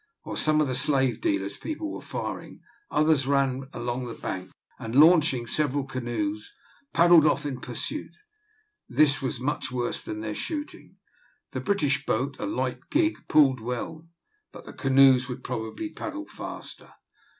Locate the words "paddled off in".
6.91-7.61